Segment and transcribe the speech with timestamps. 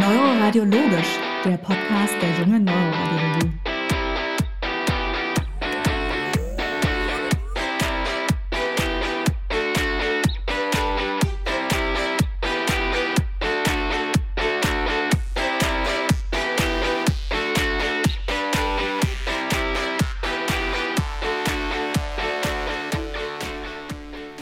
[0.00, 3.52] Neuroradiologisch, der Podcast der jungen Neuroradiologie.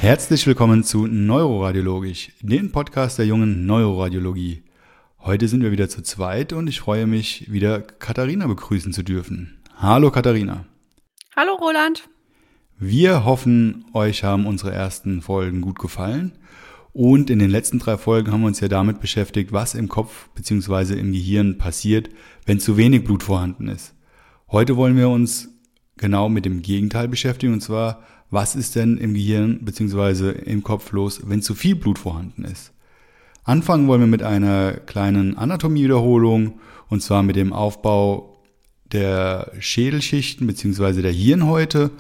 [0.00, 4.62] Herzlich willkommen zu Neuroradiologisch, dem Podcast der jungen Neuroradiologie.
[5.21, 9.59] Heute sind wir wieder zu zweit und ich freue mich, wieder Katharina begrüßen zu dürfen.
[9.76, 10.64] Hallo Katharina.
[11.36, 12.09] Hallo Roland.
[12.79, 16.39] Wir hoffen, euch haben unsere ersten Folgen gut gefallen.
[16.93, 20.29] Und in den letzten drei Folgen haben wir uns ja damit beschäftigt, was im Kopf
[20.36, 20.95] bzw.
[20.99, 22.11] im Gehirn passiert,
[22.46, 23.95] wenn zu wenig Blut vorhanden ist.
[24.50, 25.48] Heute wollen wir uns
[25.96, 30.31] genau mit dem Gegenteil beschäftigen, und zwar, was ist denn im Gehirn bzw.
[30.31, 32.73] im Kopf los, wenn zu viel Blut vorhanden ist.
[33.48, 38.42] Anfangen wollen wir mit einer kleinen Anatomiewiederholung und zwar mit dem Aufbau
[38.92, 41.00] der Schädelschichten bzw.
[41.00, 41.91] der Hirnhäute.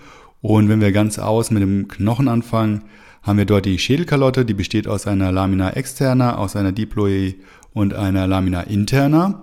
[0.42, 2.84] Und wenn wir ganz aus mit dem Knochen anfangen,
[3.22, 7.36] haben wir dort die Schädelkalotte, die besteht aus einer Lamina externa, aus einer Diploe
[7.72, 9.40] und einer Lamina interna.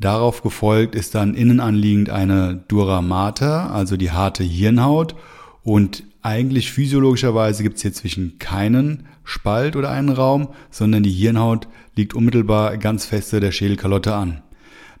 [0.00, 5.14] Darauf gefolgt ist dann innen anliegend eine Dura mater, also die harte Hirnhaut.
[5.62, 11.68] Und eigentlich physiologischerweise gibt es hier zwischen keinen Spalt oder einen Raum, sondern die Hirnhaut
[11.96, 14.42] liegt unmittelbar ganz feste der Schädelkalotte an.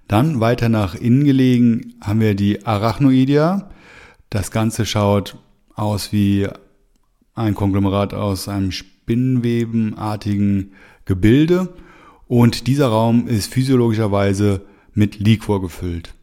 [0.08, 3.70] Dann weiter nach innen gelegen haben wir die Arachnoidea.
[4.28, 5.36] Das Ganze schaut
[5.74, 6.48] aus wie
[7.34, 10.72] ein Konglomerat aus einem spinnenwebenartigen
[11.04, 11.72] Gebilde
[12.26, 16.14] und dieser Raum ist physiologischerweise mit Liquor gefüllt.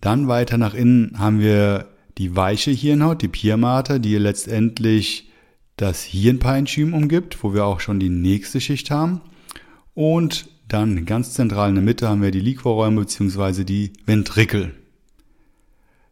[0.00, 5.30] Dann weiter nach innen haben wir die weiche Hirnhaut, die Pia mater, die letztendlich
[5.76, 9.20] das Hirnparenchym umgibt, wo wir auch schon die nächste Schicht haben.
[9.94, 13.64] Und dann ganz zentral in der Mitte haben wir die Liquorräume bzw.
[13.64, 14.74] die Ventrikel.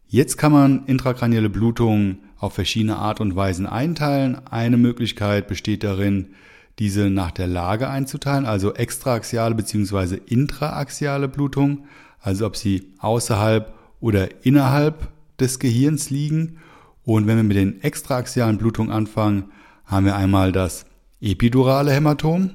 [0.07, 4.47] Jetzt kann man intrakranielle Blutungen auf verschiedene Art und Weisen einteilen.
[4.47, 6.29] Eine Möglichkeit besteht darin,
[6.79, 10.19] diese nach der Lage einzuteilen, also extraaxiale bzw.
[10.27, 11.87] intraaxiale Blutung,
[12.21, 15.09] also ob sie außerhalb oder innerhalb
[15.41, 16.59] des Gehirns liegen.
[17.05, 19.45] Und wenn wir mit den extraaxialen Blutungen anfangen,
[19.87, 20.87] haben wir einmal das
[21.21, 22.55] epidurale Hämatom.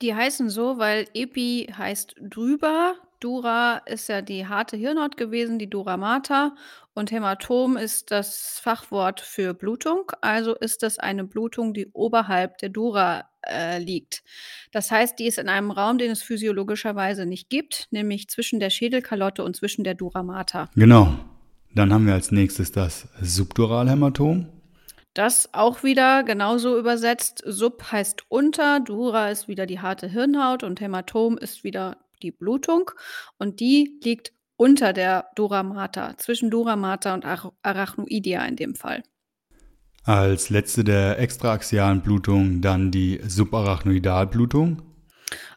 [0.00, 5.70] Die heißen so, weil Epi heißt drüber, Dura ist ja die harte Hirnhaut gewesen, die
[5.70, 6.56] Dura mater.
[6.92, 10.10] Und Hämatom ist das Fachwort für Blutung.
[10.20, 14.24] Also ist das eine Blutung, die oberhalb der Dura äh, liegt.
[14.72, 18.70] Das heißt, die ist in einem Raum, den es physiologischerweise nicht gibt, nämlich zwischen der
[18.70, 20.68] Schädelkalotte und zwischen der Dura mater.
[20.74, 21.14] Genau.
[21.74, 24.48] Dann haben wir als nächstes das Subduralhämatom.
[25.14, 27.42] Das auch wieder genauso übersetzt.
[27.44, 32.90] Sub heißt unter, Dura ist wieder die harte Hirnhaut und Hämatom ist wieder die Blutung.
[33.38, 39.02] Und die liegt unter der Dura mater, zwischen Dura mater und Arachnoidea in dem Fall.
[40.04, 44.82] Als letzte der extraaxialen Blutung dann die Subarachnoidalblutung.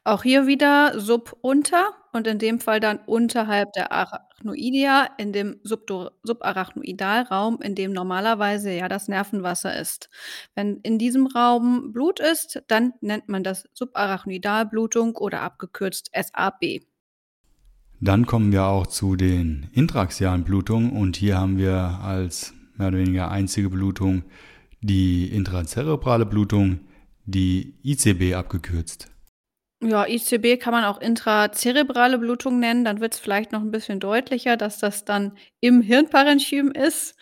[0.04, 3.92] Auch hier wieder Sub unter und in dem Fall dann unterhalb der
[4.36, 10.10] Arachnoidea in dem Subarachnoidalraum, in dem normalerweise ja das Nervenwasser ist.
[10.56, 16.82] Wenn in diesem Raum Blut ist, dann nennt man das Subarachnoidalblutung oder abgekürzt SAB.
[18.02, 22.98] Dann kommen wir auch zu den intraxialen Blutungen und hier haben wir als mehr oder
[22.98, 24.24] weniger einzige Blutung
[24.82, 26.82] die intrazerebrale Blutung,
[27.26, 29.15] die ICB abgekürzt.
[29.86, 32.84] Ja, ICB kann man auch intrazerebrale Blutung nennen.
[32.86, 37.16] Dann wird es vielleicht noch ein bisschen deutlicher, dass das dann im Hirnparenchym ist.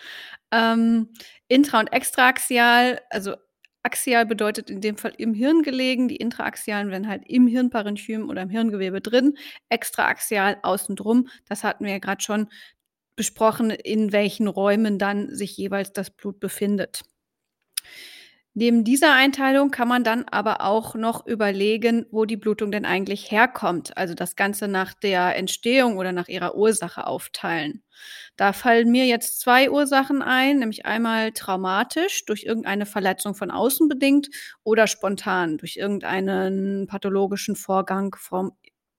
[0.52, 1.10] Ähm,
[1.50, 3.36] intra- und extraaxial, also
[3.84, 6.08] axial bedeutet in dem Fall im Hirn gelegen.
[6.08, 9.38] Die intraaxialen werden halt im Hirnparenchym oder im Hirngewebe drin.
[9.70, 11.28] Extraaxial außen drum.
[11.50, 12.48] Das hatten wir ja gerade schon
[13.18, 17.04] besprochen, in welchen Räumen dann sich jeweils das Blut befindet.
[18.56, 23.32] Neben dieser Einteilung kann man dann aber auch noch überlegen, wo die Blutung denn eigentlich
[23.32, 23.98] herkommt.
[23.98, 27.82] Also das Ganze nach der Entstehung oder nach ihrer Ursache aufteilen.
[28.38, 33.88] Da fallen mir jetzt zwei Ursachen ein, nämlich einmal traumatisch durch irgendeine Verletzung von außen
[33.88, 34.30] bedingt
[34.64, 38.52] oder spontan durch irgendeinen pathologischen Vorgang vom,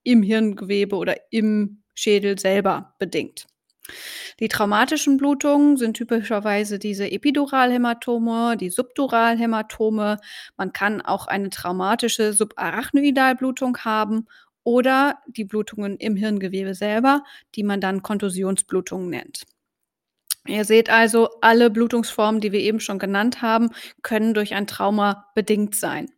[0.03, 3.47] im Hirngewebe oder im Schädel selber bedingt.
[4.41, 10.19] Die traumatischen Blutungen sind typischerweise diese Epiduralhämatome, die Subduralhämatome.
[10.57, 14.27] Man kann auch eine traumatische Subarachnoidalblutung haben
[14.65, 17.23] oder die Blutungen im Hirngewebe selber,
[17.55, 19.45] die man dann Kontusionsblutungen nennt.
[20.47, 23.71] Ihr seht also, alle Blutungsformen, die wir eben schon genannt haben,
[24.03, 26.11] können durch ein Trauma bedingt sein.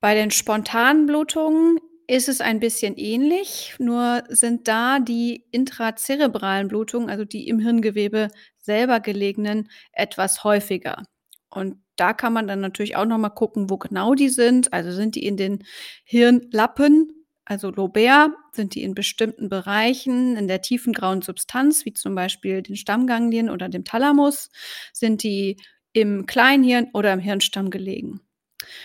[0.00, 7.10] Bei den spontanen Blutungen ist es ein bisschen ähnlich, nur sind da die intrazerebralen Blutungen,
[7.10, 8.28] also die im Hirngewebe
[8.58, 11.02] selber gelegenen, etwas häufiger.
[11.50, 14.72] Und da kann man dann natürlich auch noch mal gucken, wo genau die sind.
[14.72, 15.64] Also sind die in den
[16.04, 22.14] Hirnlappen, also lobär, sind die in bestimmten Bereichen in der tiefen grauen Substanz, wie zum
[22.14, 24.50] Beispiel den Stammganglien oder dem Thalamus,
[24.92, 25.56] sind die
[25.92, 28.20] im Kleinhirn oder im Hirnstamm gelegen.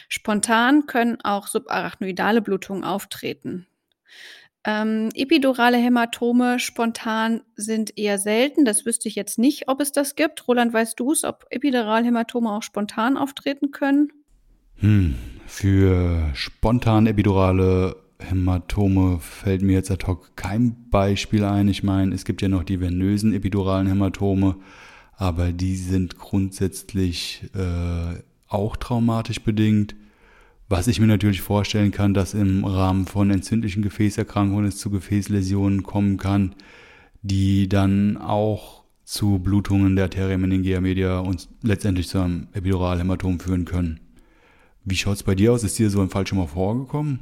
[0.08, 3.68] Spontan können auch subarachnoidale Blutungen auftreten.
[4.66, 8.66] Ähm, epidurale Hämatome spontan sind eher selten.
[8.66, 10.48] Das wüsste ich jetzt nicht, ob es das gibt.
[10.48, 14.12] Roland, weißt du es, ob Epiduralhämatome auch spontan auftreten können?
[14.76, 15.16] Hm,
[15.48, 21.70] für spontan epidurale Hämatome fällt mir jetzt ad hoc kein Beispiel ein.
[21.70, 24.58] Ich meine, es gibt ja noch die venösen epiduralen Hämatome,
[25.16, 29.96] aber die sind grundsätzlich äh, auch traumatisch bedingt.
[30.68, 35.84] Was ich mir natürlich vorstellen kann, dass im Rahmen von entzündlichen Gefäßerkrankungen es zu Gefäßläsionen
[35.84, 36.56] kommen kann,
[37.22, 43.66] die dann auch zu Blutungen der Arteria meningea media und letztendlich zu einem Epiduralhämatom führen
[43.66, 44.00] können.
[44.86, 45.64] Wie schaut es bei dir aus?
[45.64, 47.20] Ist dir so ein Fall schon mal vorgekommen?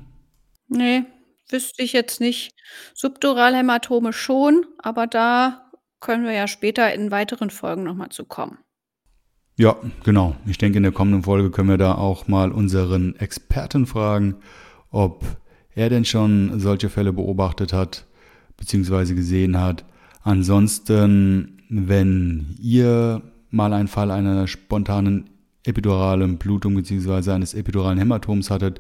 [0.68, 1.06] Nee,
[1.50, 2.54] wüsste ich jetzt nicht.
[2.94, 5.72] Subduralhämatome schon, aber da
[6.02, 8.58] können wir ja später in weiteren Folgen nochmal zu kommen.
[9.60, 10.36] Ja, genau.
[10.46, 14.36] Ich denke, in der kommenden Folge können wir da auch mal unseren Experten fragen,
[14.92, 15.26] ob
[15.74, 18.06] er denn schon solche Fälle beobachtet hat
[18.58, 19.16] bzw.
[19.16, 19.84] gesehen hat.
[20.22, 25.32] Ansonsten, wenn ihr mal einen Fall einer spontanen
[25.64, 27.32] epiduralen Blutung bzw.
[27.32, 28.80] eines epiduralen Hämatoms hattet,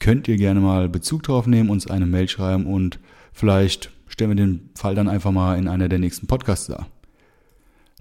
[0.00, 2.98] könnt ihr gerne mal Bezug drauf nehmen, uns eine Mail schreiben und
[3.32, 6.88] vielleicht stellen wir den Fall dann einfach mal in einer der nächsten Podcasts dar.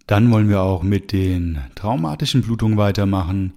[0.09, 3.53] Dann wollen wir auch mit den traumatischen Blutungen weitermachen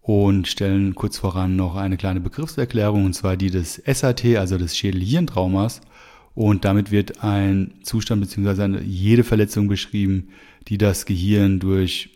[0.00, 4.76] und stellen kurz voran noch eine kleine Begriffserklärung, und zwar die des SAT, also des
[4.76, 5.80] Schädelhirntraumas.
[6.32, 8.78] Und damit wird ein Zustand bzw.
[8.84, 10.28] jede Verletzung beschrieben,
[10.68, 12.10] die das Gehirn durch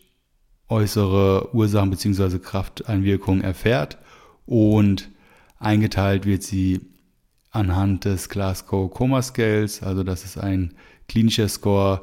[0.69, 2.39] äußere Ursachen bzw.
[2.39, 3.99] Krafteinwirkungen erfährt.
[4.47, 5.11] Und
[5.59, 6.79] eingeteilt wird sie
[7.51, 10.75] anhand des Glasgow Coma Scales, also das ist ein
[11.09, 12.03] klinischer Score,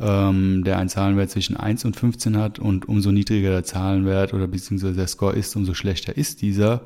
[0.00, 4.46] ähm, der einen Zahlenwert zwischen 1 und 15 hat und umso niedriger der Zahlenwert oder
[4.46, 6.82] beziehungsweise der Score ist, umso schlechter ist dieser.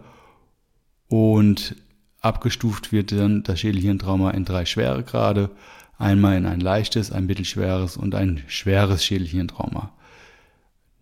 [1.08, 1.76] Und
[2.20, 5.50] abgestuft wird dann das Schädelhirntrauma in drei Schweregrade.
[5.96, 9.92] Einmal in ein leichtes, ein mittelschweres und ein schweres Schädelhirntrauma.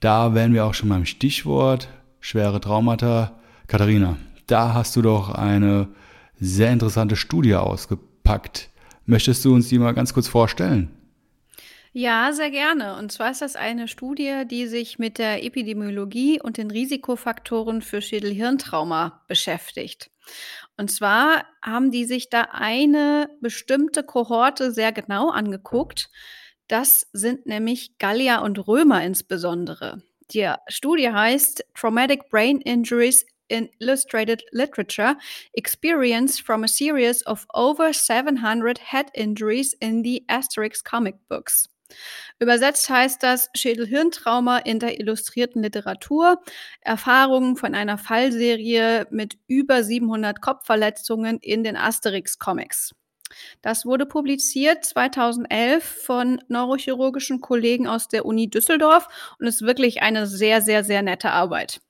[0.00, 1.88] Da wären wir auch schon beim Stichwort
[2.20, 3.32] schwere Traumata.
[3.66, 4.16] Katharina,
[4.46, 5.88] da hast du doch eine
[6.38, 8.70] sehr interessante Studie ausgepackt.
[9.06, 10.90] Möchtest du uns die mal ganz kurz vorstellen?
[11.98, 12.96] Ja, sehr gerne.
[12.96, 18.02] Und zwar ist das eine Studie, die sich mit der Epidemiologie und den Risikofaktoren für
[18.02, 20.10] Schädelhirntrauma beschäftigt.
[20.76, 26.10] Und zwar haben die sich da eine bestimmte Kohorte sehr genau angeguckt.
[26.68, 30.02] Das sind nämlich Gallier und Römer insbesondere.
[30.32, 35.16] Die Studie heißt Traumatic Brain Injuries in Illustrated Literature
[35.54, 41.70] experienced from a series of over 700 head injuries in the Asterix comic books.
[42.38, 46.42] Übersetzt heißt das Schädel-Hirntrauma in der illustrierten Literatur,
[46.80, 52.94] Erfahrungen von einer Fallserie mit über 700 Kopfverletzungen in den Asterix-Comics.
[53.62, 60.26] Das wurde publiziert 2011 von neurochirurgischen Kollegen aus der Uni Düsseldorf und ist wirklich eine
[60.26, 61.80] sehr, sehr, sehr nette Arbeit.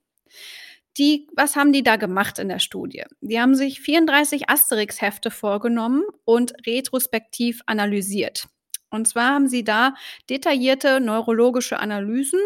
[0.97, 3.05] Die, was haben die da gemacht in der Studie?
[3.21, 8.49] Die haben sich 34 Asterix-Hefte vorgenommen und retrospektiv analysiert.
[8.91, 9.95] Und zwar haben sie da
[10.31, 12.41] detaillierte neurologische Analysen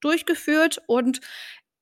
[0.00, 1.20] durchgeführt und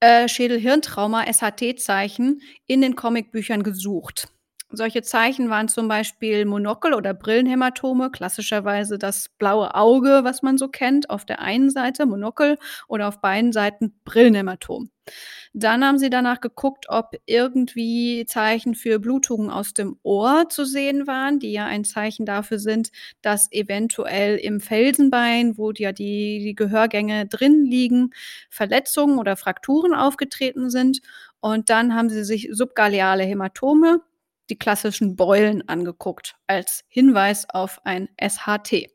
[0.01, 4.29] äh, Schädel-Hirntrauma, SHT-Zeichen in den Comicbüchern gesucht.
[4.73, 10.69] Solche Zeichen waren zum Beispiel Monokel- oder Brillenhämatome, klassischerweise das blaue Auge, was man so
[10.69, 14.91] kennt, auf der einen Seite Monokel oder auf beiden Seiten Brillenhämatom.
[15.53, 21.09] Dann haben sie danach geguckt, ob irgendwie Zeichen für Blutungen aus dem Ohr zu sehen
[21.09, 22.91] waren, die ja ein Zeichen dafür sind,
[23.23, 28.11] dass eventuell im Felsenbein, wo ja die, die Gehörgänge drin liegen,
[28.51, 31.01] Verletzungen oder Frakturen aufgetreten sind.
[31.41, 34.01] Und dann haben sie sich subgaleale Hämatome,
[34.51, 38.89] die klassischen Beulen angeguckt, als Hinweis auf ein SHT.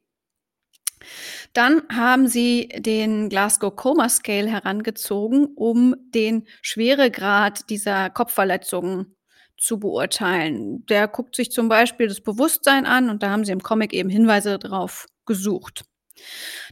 [1.53, 9.15] Dann haben sie den Glasgow Coma Scale herangezogen, um den Schweregrad dieser Kopfverletzungen
[9.57, 10.85] zu beurteilen.
[10.87, 14.09] Der guckt sich zum Beispiel das Bewusstsein an und da haben sie im Comic eben
[14.09, 15.85] Hinweise darauf gesucht.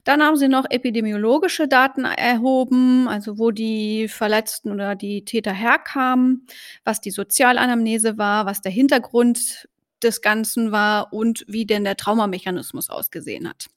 [0.04, 6.46] Dann haben sie noch epidemiologische Daten erhoben, also wo die Verletzten oder die Täter herkamen,
[6.84, 9.68] was die Sozialanamnese war, was der Hintergrund
[10.02, 13.68] des Ganzen war und wie denn der Traumamechanismus ausgesehen hat.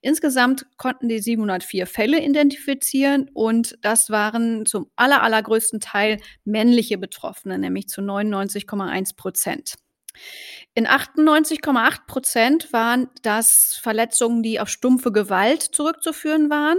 [0.00, 7.58] Insgesamt konnten die 704 Fälle identifizieren und das waren zum aller, allergrößten Teil männliche Betroffene,
[7.58, 9.74] nämlich zu 99,1 Prozent.
[10.74, 16.78] In 98,8 Prozent waren das Verletzungen, die auf stumpfe Gewalt zurückzuführen waren.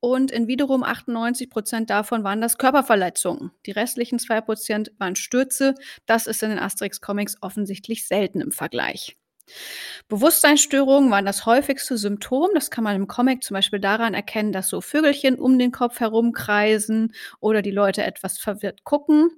[0.00, 3.50] Und in wiederum 98 Prozent davon waren das Körperverletzungen.
[3.66, 5.74] Die restlichen zwei Prozent waren Stürze.
[6.06, 9.16] Das ist in den Asterix-Comics offensichtlich selten im Vergleich.
[10.08, 12.50] Bewusstseinsstörungen waren das häufigste Symptom.
[12.54, 16.00] Das kann man im Comic zum Beispiel daran erkennen, dass so Vögelchen um den Kopf
[16.00, 19.30] herumkreisen oder die Leute etwas verwirrt gucken.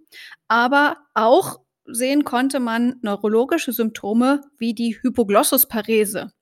[0.48, 6.32] Aber auch sehen konnte man neurologische Symptome wie die Hypoglossusparese.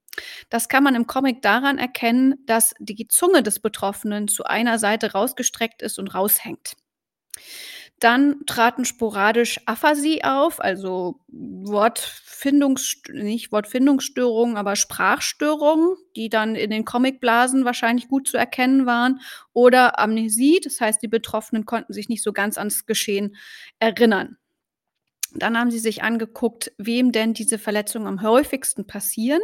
[0.48, 5.12] Das kann man im Comic daran erkennen, dass die Zunge des Betroffenen zu einer Seite
[5.12, 6.74] rausgestreckt ist und raushängt.
[8.00, 16.86] Dann traten sporadisch Aphasie auf, also Wortfindungs nicht Wortfindungsstörungen, aber Sprachstörungen, die dann in den
[16.86, 19.20] Comicblasen wahrscheinlich gut zu erkennen waren,
[19.52, 23.36] oder Amnesie, das heißt, die Betroffenen konnten sich nicht so ganz ans Geschehen
[23.80, 24.38] erinnern.
[25.34, 29.40] Dann haben sie sich angeguckt, wem denn diese Verletzungen am häufigsten passieren.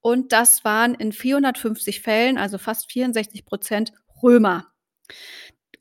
[0.00, 4.66] Und das waren in 450 Fällen, also fast 64 Prozent, Römer.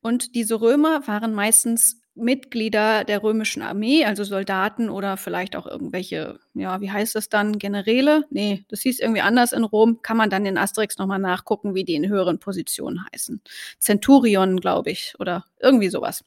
[0.01, 6.39] Und diese Römer waren meistens Mitglieder der römischen Armee, also Soldaten oder vielleicht auch irgendwelche,
[6.55, 8.25] ja, wie heißt es dann, Generäle?
[8.31, 10.01] Nee, das hieß irgendwie anders in Rom.
[10.01, 13.41] Kann man dann in Asterix nochmal nachgucken, wie die in höheren Positionen heißen.
[13.79, 16.23] Centurion, glaube ich, oder irgendwie sowas.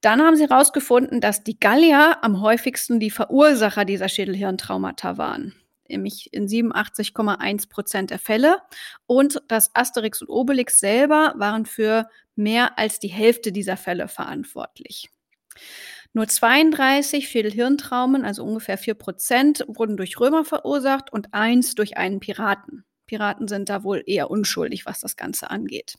[0.00, 5.54] Dann haben sie herausgefunden, dass die Gallier am häufigsten die Verursacher dieser Schädelhirntraumata waren,
[5.88, 8.58] nämlich in 87,1 Prozent der Fälle.
[9.06, 15.10] Und das Asterix und Obelix selber waren für mehr als die Hälfte dieser Fälle verantwortlich.
[16.12, 22.20] Nur 32 Schädelhirntraumen, also ungefähr 4 Prozent, wurden durch Römer verursacht und eins durch einen
[22.20, 22.84] Piraten.
[23.06, 25.96] Piraten sind da wohl eher unschuldig, was das Ganze angeht.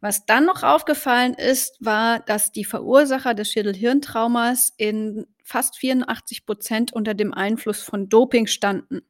[0.00, 6.92] Was dann noch aufgefallen ist, war, dass die Verursacher des Schädelhirntraumas in fast 84 Prozent
[6.92, 9.02] unter dem Einfluss von Doping standen.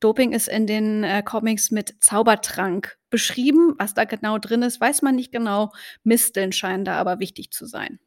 [0.00, 3.74] Doping ist in den äh, Comics mit Zaubertrank beschrieben.
[3.78, 5.72] Was da genau drin ist, weiß man nicht genau.
[6.04, 7.98] Misteln scheinen da aber wichtig zu sein.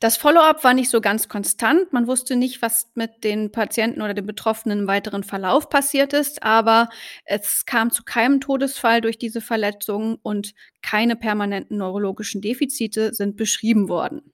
[0.00, 1.92] Das Follow-up war nicht so ganz konstant.
[1.92, 6.42] Man wusste nicht, was mit den Patienten oder den Betroffenen im weiteren Verlauf passiert ist,
[6.42, 6.88] aber
[7.24, 13.88] es kam zu keinem Todesfall durch diese Verletzungen und keine permanenten neurologischen Defizite sind beschrieben
[13.88, 14.32] worden.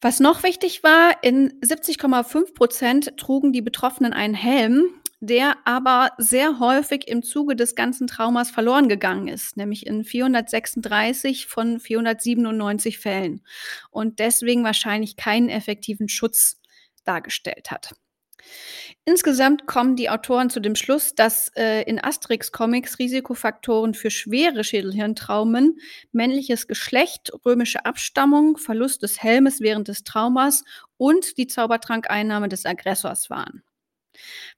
[0.00, 4.84] Was noch wichtig war, in 70,5 Prozent trugen die Betroffenen einen Helm,
[5.20, 11.46] der aber sehr häufig im Zuge des ganzen Traumas verloren gegangen ist, nämlich in 436
[11.46, 13.42] von 497 Fällen
[13.90, 16.60] und deswegen wahrscheinlich keinen effektiven Schutz
[17.04, 17.94] dargestellt hat.
[19.04, 25.78] Insgesamt kommen die Autoren zu dem Schluss, dass äh, in Asterix-Comics Risikofaktoren für schwere Schädelhirntraumen
[26.12, 30.64] männliches Geschlecht, römische Abstammung, Verlust des Helmes während des Traumas
[30.96, 33.62] und die Zaubertrankeinnahme des Aggressors waren.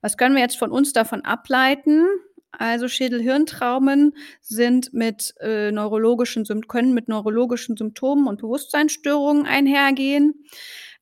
[0.01, 2.07] Was können wir jetzt von uns davon ableiten?
[2.51, 10.45] Also Schädelhirntraumen sind mit äh, neurologischen können mit neurologischen Symptomen und Bewusstseinsstörungen einhergehen.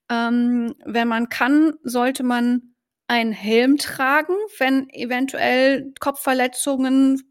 [0.10, 2.76] Ähm, wenn man kann, sollte man
[3.08, 7.24] einen Helm tragen, wenn eventuell Kopfverletzungen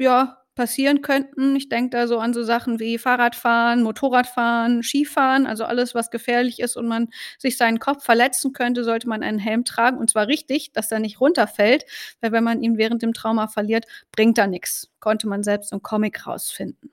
[0.00, 1.54] ja, passieren könnten.
[1.54, 6.58] Ich denke da so an so Sachen wie Fahrradfahren, Motorradfahren, Skifahren, also alles, was gefährlich
[6.58, 9.98] ist und man sich seinen Kopf verletzen könnte, sollte man einen Helm tragen.
[9.98, 11.84] Und zwar richtig, dass er nicht runterfällt,
[12.20, 14.90] weil wenn man ihn während dem Trauma verliert, bringt er nichts.
[14.98, 16.90] Konnte man selbst im Comic rausfinden.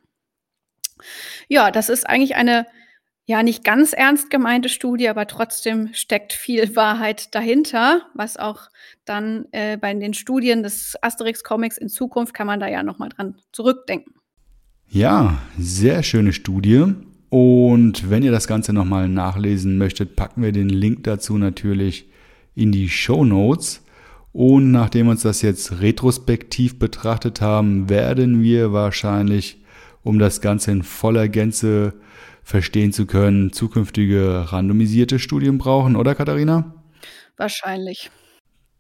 [1.48, 2.68] Ja, das ist eigentlich eine
[3.26, 8.70] ja nicht ganz ernst gemeinte Studie, aber trotzdem steckt viel Wahrheit dahinter, was auch
[9.04, 13.36] dann äh, bei den Studien des Asterix-Comics in Zukunft kann man da ja nochmal dran
[13.52, 14.14] zurückdenken.
[14.88, 16.94] Ja, sehr schöne Studie.
[17.30, 22.10] Und wenn ihr das Ganze nochmal nachlesen möchtet, packen wir den Link dazu natürlich
[22.54, 23.84] in die Show Notes.
[24.32, 29.64] Und nachdem wir uns das jetzt retrospektiv betrachtet haben, werden wir wahrscheinlich,
[30.04, 31.94] um das Ganze in voller Gänze
[32.46, 36.76] verstehen zu können, zukünftige randomisierte Studien brauchen, oder Katharina?
[37.36, 38.12] Wahrscheinlich.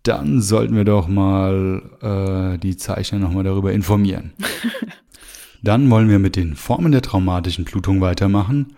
[0.03, 4.33] Dann sollten wir doch mal äh, die Zeichner nochmal darüber informieren.
[5.63, 8.75] Dann wollen wir mit den Formen der traumatischen Blutung weitermachen.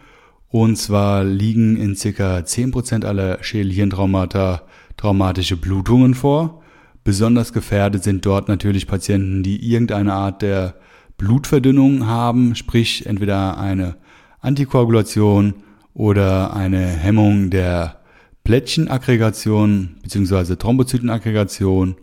[0.47, 2.37] Und zwar liegen in ca.
[2.37, 4.63] 10% aller Schädelhirntraumata
[4.95, 6.63] traumatische Blutungen vor.
[7.03, 10.75] Besonders gefährdet sind dort natürlich Patienten, die irgendeine Art der
[11.17, 13.97] Blutverdünnung haben, sprich entweder eine
[14.39, 15.55] Antikoagulation
[15.93, 17.99] oder eine Hemmung der
[18.43, 20.55] Plättchenaggregation bzw.
[20.55, 21.95] Thrombozytenaggregation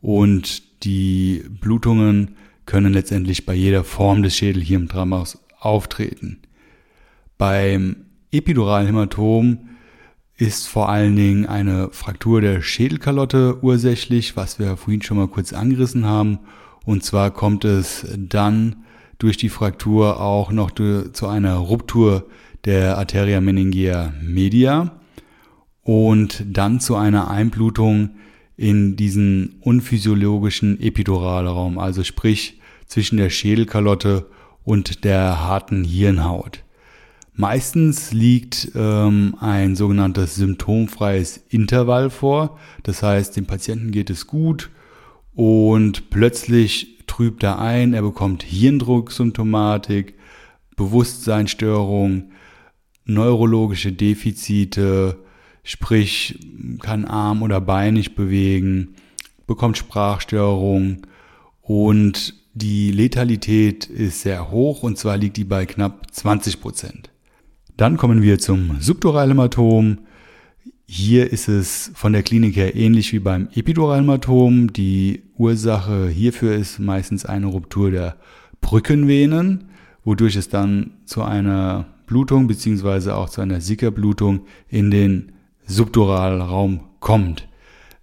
[0.00, 6.40] und die Blutungen können letztendlich bei jeder Form des Schädelhirntraumas auftreten.
[7.38, 9.68] Beim epiduralen Hämatom
[10.36, 15.52] ist vor allen Dingen eine Fraktur der Schädelkalotte ursächlich, was wir vorhin schon mal kurz
[15.52, 16.40] angerissen haben.
[16.84, 18.84] Und zwar kommt es dann
[19.18, 22.26] durch die Fraktur auch noch zu einer Ruptur
[22.64, 24.98] der Arteria meningea media
[25.82, 28.10] und dann zu einer Einblutung
[28.56, 34.26] in diesen unphysiologischen Epiduralraum, also sprich zwischen der Schädelkalotte
[34.64, 36.64] und der harten Hirnhaut.
[37.34, 42.58] Meistens liegt ähm, ein sogenanntes symptomfreies Intervall vor.
[42.82, 44.70] Das heißt, dem Patienten geht es gut
[45.34, 50.16] und plötzlich trübt er ein, er bekommt Hirndrucksymptomatik,
[50.76, 52.30] Bewusstseinsstörung,
[53.06, 55.16] neurologische Defizite,
[55.62, 56.38] sprich
[56.80, 58.96] kann Arm oder Bein nicht bewegen,
[59.46, 61.06] bekommt Sprachstörung
[61.62, 67.10] und die Letalität ist sehr hoch und zwar liegt die bei knapp 20 Prozent.
[67.78, 70.00] Dann kommen wir zum Subduralhämatom.
[70.88, 74.72] Hier ist es von der Klinik her ähnlich wie beim Epiduralhämatom.
[74.72, 78.14] Die Ursache hierfür ist meistens eine Ruptur der
[78.60, 79.64] Brückenvenen,
[80.04, 85.32] wodurch es dann zu einer Blutung beziehungsweise auch zu einer Sickerblutung in den
[85.66, 87.48] Subduralraum kommt.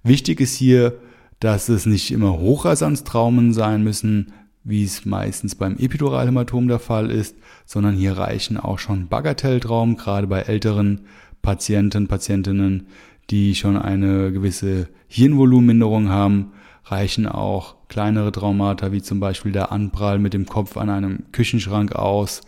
[0.04, 1.00] Wichtig ist hier,
[1.40, 4.34] dass es nicht immer Hochrasanztraumen sein müssen,
[4.66, 10.28] wie es meistens beim Epiduralhämatom der Fall ist, sondern hier reichen auch schon Bagatelltraumen, gerade
[10.28, 11.06] bei älteren
[11.43, 12.88] Patienten, Patientinnen,
[13.29, 16.53] die schon eine gewisse Hirnvolumenminderung haben,
[16.85, 21.93] reichen auch kleinere Traumata, wie zum Beispiel der Anprall mit dem Kopf an einem Küchenschrank
[21.93, 22.41] aus,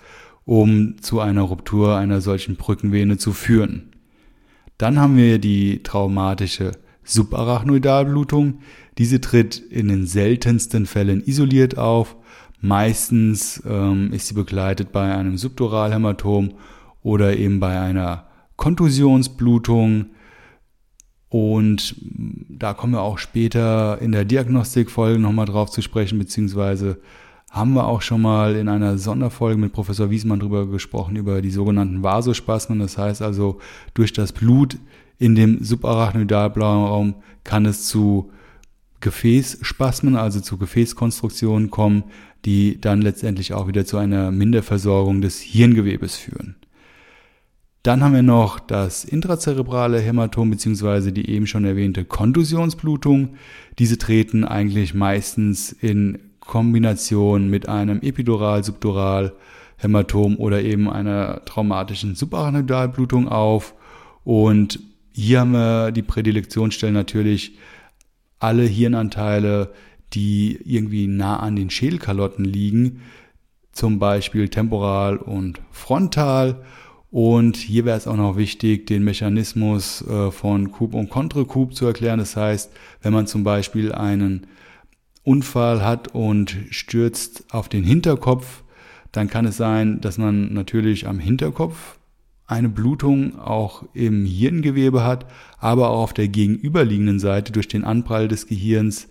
[0.45, 3.91] um zu einer Ruptur einer solchen Brückenvene zu führen.
[4.77, 6.71] Dann haben wir die traumatische
[7.03, 8.59] Subarachnoidalblutung.
[8.97, 12.15] Diese tritt in den seltensten Fällen isoliert auf.
[12.62, 16.53] Meistens ähm, ist sie begleitet bei einem Subduralhämatom
[17.03, 18.25] oder eben bei einer
[18.58, 20.08] Kontusionsblutung.
[21.30, 21.96] Und
[22.50, 27.00] da kommen wir auch später in der Diagnostikfolge nochmal drauf zu sprechen, beziehungsweise
[27.52, 31.52] haben wir auch schon mal in einer Sonderfolge mit Professor Wiesmann drüber gesprochen, über die
[31.52, 32.80] sogenannten Vasospasmen.
[32.80, 33.60] Das heißt also,
[33.94, 34.78] durch das Blut
[35.20, 38.32] in dem Subarachnoidalblauen kann es zu
[39.00, 42.04] Gefäßspasmen, also zu Gefäßkonstruktionen kommen,
[42.44, 46.56] die dann letztendlich auch wieder zu einer Minderversorgung des Hirngewebes führen.
[47.86, 51.12] Dann haben wir noch das intrazerebrale Hämatom bzw.
[51.12, 53.36] die eben schon erwähnte Kontusionsblutung.
[53.78, 63.76] Diese treten eigentlich meistens in Kombination mit einem Epidural-Subdural-Hämatom oder eben einer traumatischen Subarachnoidalblutung auf.
[64.24, 64.80] Und
[65.13, 67.56] hier haben wir die Prädilektionsstellen natürlich
[68.39, 69.71] alle Hirnanteile,
[70.13, 73.02] die irgendwie nah an den Schädelkalotten liegen,
[73.74, 76.63] zum Beispiel temporal und frontal.
[77.15, 81.86] Und hier wäre es auch noch wichtig, den Mechanismus äh, von Coup und Contre-Coup zu
[81.86, 82.19] erklären.
[82.19, 84.47] Das heißt, wenn man zum Beispiel einen
[85.23, 88.63] Unfall hat und stürzt auf den Hinterkopf,
[89.13, 91.99] dann kann es sein, dass man natürlich am Hinterkopf
[92.47, 95.25] eine Blutung auch im Hirngewebe hat,
[95.58, 99.08] aber auch auf der gegenüberliegenden Seite durch den Anprall des Gehirns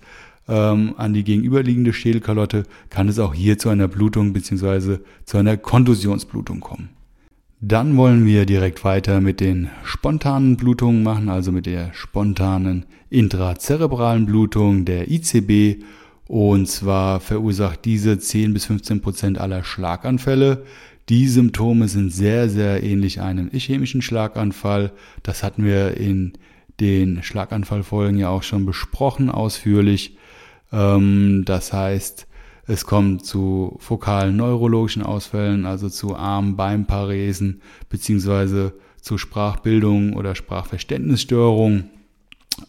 [0.46, 4.98] ähm, an die gegenüberliegende Schädelkalotte kann es auch hier zu einer Blutung bzw.
[5.24, 6.90] zu einer Kontusionsblutung kommen.
[7.60, 14.26] Dann wollen wir direkt weiter mit den spontanen Blutungen machen, also mit der spontanen intrazerebralen
[14.26, 15.82] Blutung, der ICB.
[16.26, 20.64] Und zwar verursacht diese 10 bis 15 Prozent aller Schlaganfälle.
[21.08, 24.92] Die Symptome sind sehr, sehr ähnlich einem ischämischen Schlaganfall.
[25.22, 26.32] Das hatten wir in
[26.80, 30.16] den Schlaganfallfolgen ja auch schon besprochen, ausführlich.
[30.72, 32.26] Ähm, das heißt,
[32.66, 41.84] es kommt zu fokalen neurologischen Ausfällen, also zu Arm-Beinparesen beziehungsweise zu Sprachbildung oder Sprachverständnisstörung.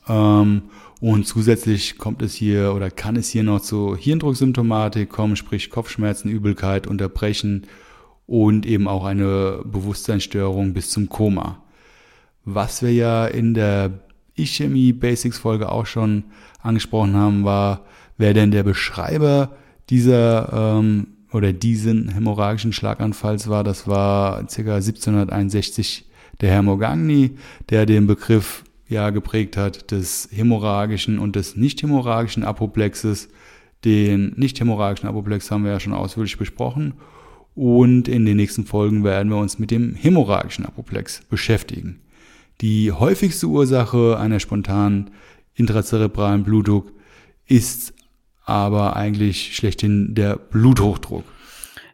[0.08, 0.64] Ähm,
[1.00, 6.30] und zusätzlich kommt es hier oder kann es hier noch zu Hirndrucksymptomatik kommen, sprich Kopfschmerzen,
[6.30, 7.68] Übelkeit, Unterbrechen
[8.28, 11.62] und eben auch eine Bewusstseinsstörung bis zum Koma.
[12.44, 13.92] Was wir ja in der
[14.36, 16.26] Ischämie Basics Folge auch schon
[16.62, 17.86] angesprochen haben, war,
[18.18, 19.56] wer denn der Beschreiber
[19.90, 23.64] dieser ähm, oder diesen hämorrhagischen Schlaganfalls war.
[23.64, 24.76] Das war ca.
[24.76, 26.06] 1761
[26.42, 27.32] der Herr Morgagni,
[27.70, 33.30] der den Begriff ja geprägt hat, des hämorrhagischen und des nicht hämorrhagischen Apoplexes.
[33.84, 36.96] Den nicht hämorrhagischen Apoplex haben wir ja schon ausführlich besprochen.
[37.54, 42.02] Und in den nächsten Folgen werden wir uns mit dem hämorrhagischen Apoplex beschäftigen.
[42.62, 45.12] Die häufigste Ursache einer spontanen
[45.56, 46.92] intrazerebralen Blutdruck
[47.48, 47.94] ist
[48.46, 51.26] aber eigentlich schlechthin der Bluthochdruck.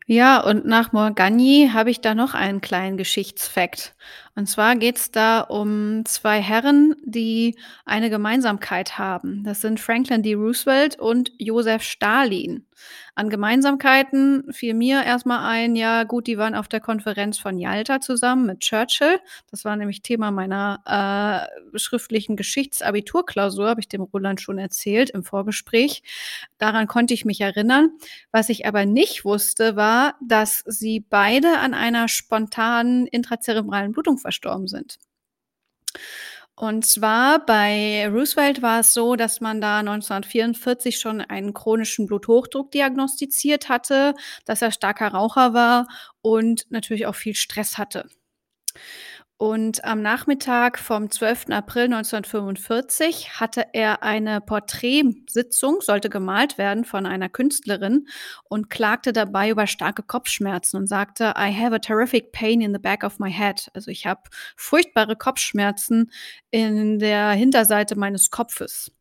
[0.06, 3.94] Ja, und nach Morgagni habe ich da noch einen kleinen Geschichtsfakt.
[4.36, 9.44] Und zwar geht es da um zwei Herren, die eine Gemeinsamkeit haben.
[9.44, 10.36] Das sind Franklin D.
[10.36, 12.66] Roosevelt und Josef Stalin.
[13.14, 18.00] An Gemeinsamkeiten fiel mir erstmal ein, ja gut, die waren auf der Konferenz von Yalta
[18.00, 19.20] zusammen mit Churchill.
[19.52, 25.24] Das war nämlich Thema meiner äh, schriftlichen Geschichtsabiturklausur, habe ich dem Roland schon erzählt im
[25.24, 26.04] Vorgespräch.
[26.58, 27.92] Daran konnte ich mich erinnern.
[28.32, 34.68] Was ich aber nicht wusste, war, dass sie beide an einer spontanen intrazerebralen Blutung verstorben
[34.68, 34.98] sind.
[36.56, 42.72] Und zwar bei Roosevelt war es so, dass man da 1944 schon einen chronischen Bluthochdruck
[42.72, 44.14] diagnostiziert hatte,
[44.46, 45.88] dass er starker Raucher war
[46.22, 48.10] und natürlich auch viel Stress hatte.
[49.42, 51.48] Und am Nachmittag vom 12.
[51.50, 58.06] April 1945 hatte er eine Porträtsitzung, sollte gemalt werden von einer Künstlerin
[58.50, 62.80] und klagte dabei über starke Kopfschmerzen und sagte, I have a terrific pain in the
[62.80, 63.68] back of my head.
[63.74, 64.22] Also ich habe
[64.56, 66.12] furchtbare Kopfschmerzen
[66.52, 68.92] in der Hinterseite meines Kopfes.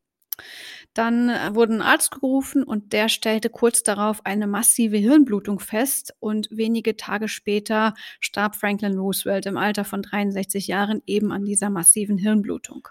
[0.95, 6.15] Dann äh, wurde ein Arzt gerufen und der stellte kurz darauf eine massive Hirnblutung fest
[6.21, 11.71] und wenige Tage später starb Franklin Roosevelt im Alter von 63 Jahren eben an dieser
[11.71, 12.89] massiven Hirnblutung.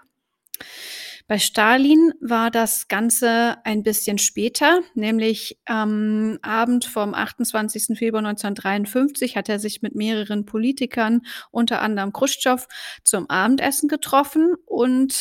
[1.30, 7.96] Bei Stalin war das Ganze ein bisschen später, nämlich am Abend vom 28.
[7.96, 11.20] Februar 1953 hat er sich mit mehreren Politikern,
[11.52, 12.66] unter anderem Khrushchev,
[13.04, 15.14] zum Abendessen getroffen und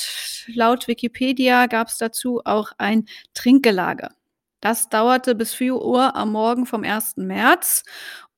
[0.48, 4.10] laut Wikipedia gab es dazu auch ein Trinkgelage.
[4.62, 7.18] Das dauerte bis 4 Uhr am Morgen vom 1.
[7.18, 7.84] März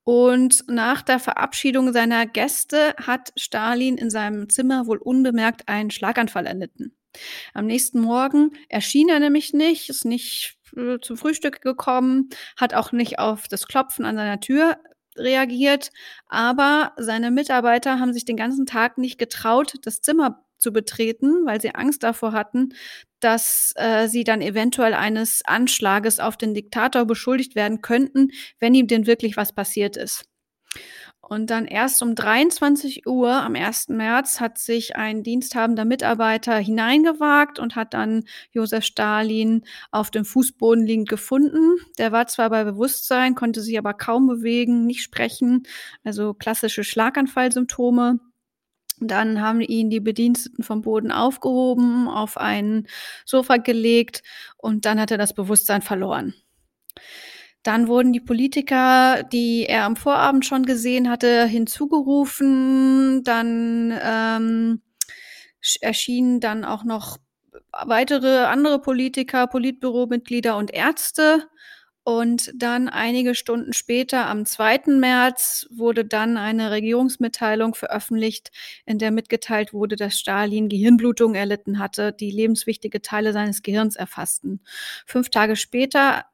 [0.04, 6.44] und nach der Verabschiedung seiner Gäste hat Stalin in seinem Zimmer wohl unbemerkt einen Schlaganfall
[6.44, 6.94] erlitten.
[7.54, 12.92] Am nächsten Morgen erschien er nämlich nicht, ist nicht äh, zum Frühstück gekommen, hat auch
[12.92, 14.78] nicht auf das Klopfen an seiner Tür
[15.16, 15.90] reagiert,
[16.26, 21.60] aber seine Mitarbeiter haben sich den ganzen Tag nicht getraut, das Zimmer zu betreten, weil
[21.60, 22.70] sie Angst davor hatten,
[23.20, 28.86] dass äh, sie dann eventuell eines Anschlages auf den Diktator beschuldigt werden könnten, wenn ihm
[28.86, 30.24] denn wirklich was passiert ist.
[31.32, 33.88] Und dann erst um 23 Uhr am 1.
[33.88, 40.84] März hat sich ein diensthabender Mitarbeiter hineingewagt und hat dann Josef Stalin auf dem Fußboden
[40.84, 41.78] liegend gefunden.
[41.96, 45.62] Der war zwar bei Bewusstsein, konnte sich aber kaum bewegen, nicht sprechen,
[46.04, 48.20] also klassische Schlaganfallsymptome.
[49.00, 52.86] Dann haben ihn die Bediensteten vom Boden aufgehoben, auf ein
[53.24, 54.22] Sofa gelegt
[54.58, 56.34] und dann hat er das Bewusstsein verloren.
[57.62, 63.22] Dann wurden die Politiker, die er am Vorabend schon gesehen hatte, hinzugerufen.
[63.24, 64.82] Dann ähm,
[65.80, 67.18] erschienen dann auch noch
[67.84, 71.48] weitere andere Politiker, Politbüromitglieder und Ärzte.
[72.04, 74.98] Und dann einige Stunden später, am 2.
[74.98, 78.50] März, wurde dann eine Regierungsmitteilung veröffentlicht,
[78.86, 84.62] in der mitgeteilt wurde, dass Stalin Gehirnblutungen erlitten hatte, die lebenswichtige Teile seines Gehirns erfassten.
[85.06, 86.24] Fünf Tage später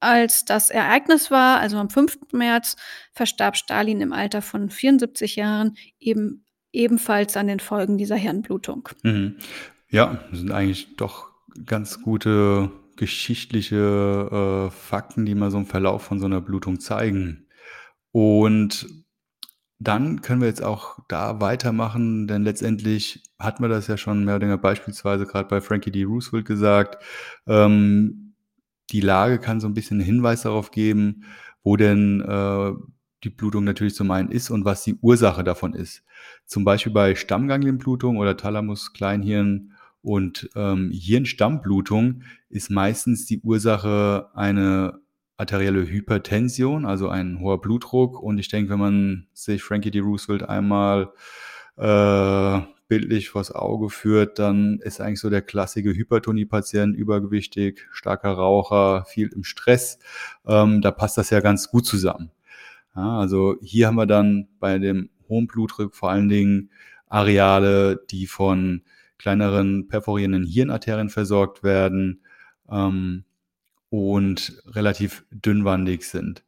[0.00, 2.18] als das Ereignis war, also am 5.
[2.32, 2.76] März,
[3.12, 8.88] verstarb Stalin im Alter von 74 Jahren eben ebenfalls an den Folgen dieser Hirnblutung.
[9.02, 9.36] Mhm.
[9.88, 11.30] Ja, das sind eigentlich doch
[11.64, 17.46] ganz gute geschichtliche äh, Fakten, die mal so einen Verlauf von so einer Blutung zeigen.
[18.10, 18.86] Und
[19.78, 24.36] dann können wir jetzt auch da weitermachen, denn letztendlich hat man das ja schon mehr
[24.36, 26.04] oder weniger beispielsweise gerade bei Frankie D.
[26.04, 27.02] Roosevelt gesagt.
[27.46, 28.25] Ähm,
[28.90, 31.24] die Lage kann so ein bisschen einen Hinweis darauf geben,
[31.62, 32.72] wo denn äh,
[33.24, 36.04] die Blutung natürlich zum einen ist und was die Ursache davon ist.
[36.44, 39.72] Zum Beispiel bei Stammganglienblutung oder Thalamus, Kleinhirn
[40.02, 45.00] und ähm, Hirnstammblutung ist meistens die Ursache eine
[45.36, 48.22] arterielle Hypertension, also ein hoher Blutdruck.
[48.22, 49.98] Und ich denke, wenn man sich Frankie D.
[50.00, 51.12] Roosevelt einmal
[51.76, 59.04] äh, bildlich vors Auge führt, dann ist eigentlich so der klassische Hypertonie-Patient, übergewichtig, starker Raucher,
[59.06, 59.98] viel im Stress.
[60.46, 62.30] Ähm, da passt das ja ganz gut zusammen.
[62.94, 66.70] Ja, also hier haben wir dann bei dem hohen Blutdruck vor allen Dingen
[67.08, 68.82] Areale, die von
[69.18, 72.20] kleineren perforierenden Hirnarterien versorgt werden
[72.70, 73.24] ähm,
[73.90, 76.44] und relativ dünnwandig sind.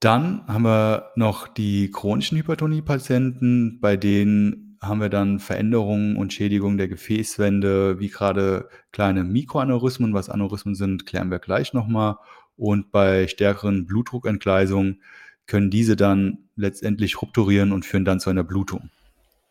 [0.00, 6.78] Dann haben wir noch die chronischen Hypertonie-Patienten, bei denen haben wir dann Veränderungen und Schädigungen
[6.78, 10.14] der Gefäßwände, wie gerade kleine Mikroaneurysmen.
[10.14, 12.16] Was Aneurysmen sind, klären wir gleich nochmal.
[12.56, 15.02] Und bei stärkeren Blutdruckentgleisungen
[15.46, 18.90] können diese dann letztendlich rupturieren und führen dann zu einer Blutung.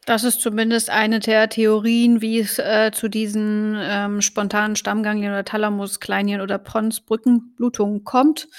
[0.05, 5.45] Das ist zumindest eine der Theorien, wie es äh, zu diesen ähm, spontanen Stammganglien oder
[5.45, 8.49] Thalamus, Kleinien oder Pons Brückenblutungen kommt.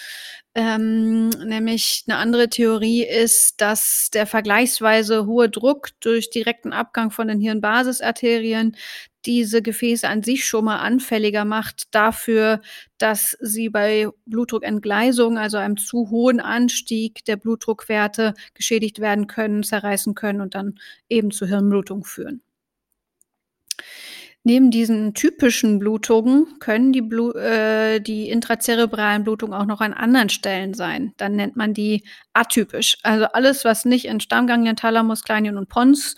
[0.57, 7.27] Ähm, nämlich eine andere Theorie ist, dass der vergleichsweise hohe Druck durch direkten Abgang von
[7.27, 8.77] den Hirnbasisarterien
[9.27, 12.61] diese Gefäße an sich schon mal anfälliger macht dafür,
[12.99, 20.15] dass sie bei Blutdruckentgleisung, also einem zu hohen Anstieg der Blutdruckwerte, geschädigt werden können, zerreißen
[20.15, 22.43] können und dann eben zu Hirnblutung führen.
[24.47, 30.29] Neben diesen typischen Blutungen können die, Blu äh, die intrazerebralen Blutungen auch noch an anderen
[30.29, 31.15] Stellen sein.
[31.17, 32.05] Dann nennt man die
[32.35, 32.99] atypisch.
[33.03, 36.17] Also alles, was nicht in Stammganglien, Thalamus, Kleinien und Pons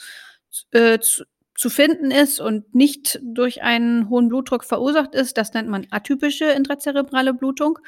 [0.73, 5.69] äh, zu, zu finden ist und nicht durch einen hohen Blutdruck verursacht ist, das nennt
[5.69, 7.79] man atypische intrazerebrale Blutung.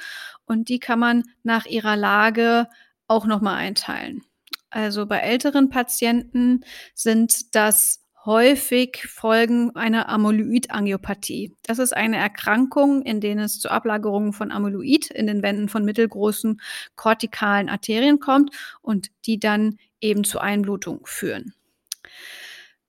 [0.47, 2.69] Und die kann man nach ihrer Lage
[3.09, 4.23] auch nochmal einteilen.
[4.71, 6.61] Also bei älteren Patienten
[6.95, 11.57] sind das häufig Folgen einer Amyloid-Angiopathie.
[11.63, 15.83] Das ist eine Erkrankung, in der es zu Ablagerungen von Amyloid in den Wänden von
[15.87, 16.61] mittelgroßen
[16.95, 21.55] kortikalen Arterien kommt und die dann eben zu Einblutung führen,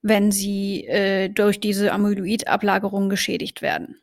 [0.01, 3.95] wenn sie äh, durch diese Amyloid-Ablagerung geschädigt werden.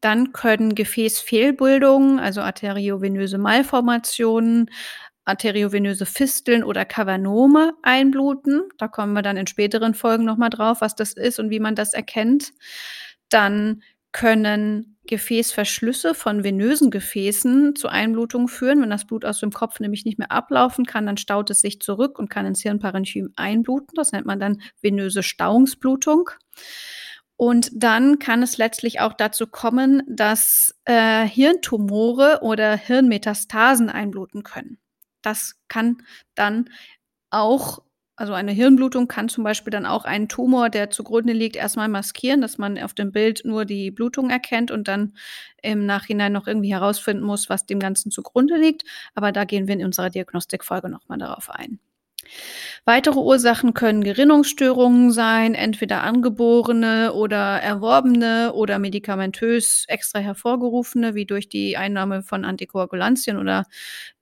[0.00, 4.70] Dann können Gefäßfehlbildungen, also arteriovenöse Malformationen,
[5.24, 8.62] arteriovenöse Fisteln oder Kavernome einbluten.
[8.78, 11.74] Da kommen wir dann in späteren Folgen nochmal drauf, was das ist und wie man
[11.74, 12.52] das erkennt.
[13.28, 18.80] Dann können Gefäßverschlüsse von venösen Gefäßen zu Einblutung führen.
[18.82, 21.80] Wenn das Blut aus dem Kopf nämlich nicht mehr ablaufen kann, dann staut es sich
[21.80, 23.94] zurück und kann ins Hirnparenchym einbluten.
[23.94, 26.30] Das nennt man dann venöse Stauungsblutung.
[27.36, 34.78] Und dann kann es letztlich auch dazu kommen, dass äh, Hirntumore oder Hirnmetastasen einbluten können.
[35.22, 36.02] Das kann
[36.34, 36.70] dann
[37.30, 37.80] auch,
[38.16, 42.40] also eine Hirnblutung kann zum Beispiel dann auch einen Tumor, der zugrunde liegt, erstmal maskieren,
[42.42, 45.14] dass man auf dem Bild nur die Blutung erkennt und dann
[45.62, 48.84] im Nachhinein noch irgendwie herausfinden muss, was dem Ganzen zugrunde liegt.
[49.14, 51.80] Aber da gehen wir in unserer Diagnostikfolge nochmal darauf ein.
[52.84, 61.48] Weitere Ursachen können Gerinnungsstörungen sein, entweder angeborene oder erworbene oder medikamentös extra hervorgerufene, wie durch
[61.48, 63.66] die Einnahme von Antikoagulantien oder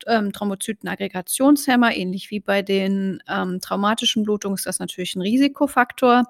[0.06, 6.24] ähm, Thrombozytenaggregationshemmer, ähnlich wie bei den ähm, traumatischen Blutungen ist das natürlich ein Risikofaktor.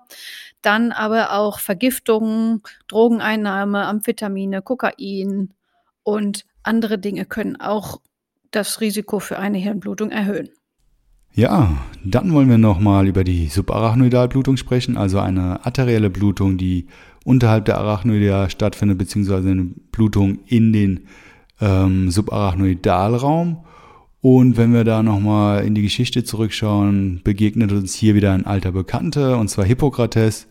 [0.63, 5.55] Dann aber auch Vergiftungen, Drogeneinnahme, Amphetamine, Kokain
[6.03, 8.01] und andere Dinge können auch
[8.51, 10.51] das Risiko für eine Hirnblutung erhöhen.
[11.35, 16.87] Ja, dann wollen wir nochmal über die Subarachnoidalblutung sprechen, also eine arterielle Blutung, die
[17.25, 21.01] unterhalb der Arachnoidea stattfindet, beziehungsweise eine Blutung in den
[21.61, 23.59] ähm, Subarachnoidalraum.
[24.21, 28.73] Und wenn wir da nochmal in die Geschichte zurückschauen, begegnet uns hier wieder ein alter
[28.73, 30.49] Bekannter, und zwar Hippokrates,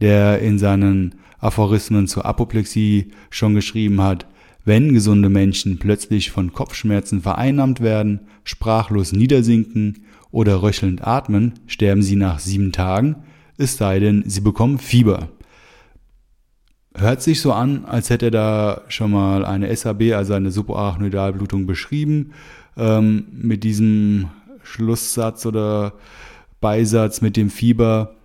[0.00, 4.26] der in seinen Aphorismen zur Apoplexie schon geschrieben hat,
[4.64, 12.16] wenn gesunde Menschen plötzlich von Kopfschmerzen vereinnahmt werden, sprachlos niedersinken oder röchelnd atmen, sterben sie
[12.16, 13.16] nach sieben Tagen,
[13.56, 15.28] es sei denn, sie bekommen Fieber.
[16.94, 21.66] Hört sich so an, als hätte er da schon mal eine SAB, also eine Subarachnoidalblutung
[21.66, 22.32] beschrieben,
[22.76, 24.28] ähm, mit diesem
[24.62, 25.94] Schlusssatz oder
[26.60, 28.16] Beisatz mit dem Fieber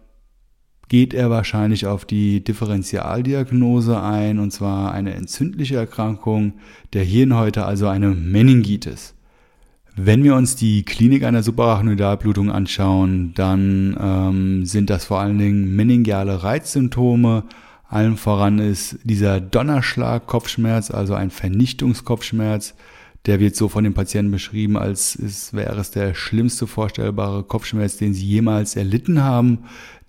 [0.87, 6.53] geht er wahrscheinlich auf die Differentialdiagnose ein, und zwar eine entzündliche Erkrankung
[6.93, 9.14] der Hirnhäute, also eine Meningitis.
[9.97, 15.73] Wenn wir uns die Klinik einer Subarachnoidalblutung anschauen, dann ähm, sind das vor allen Dingen
[15.73, 17.45] meningiale Reizsymptome.
[17.87, 22.75] Allen voran ist dieser Donnerschlag-Kopfschmerz, also ein Vernichtungskopfschmerz.
[23.25, 27.95] Der wird so von den Patienten beschrieben, als es wäre es der schlimmste vorstellbare Kopfschmerz,
[27.95, 29.59] den sie jemals erlitten haben.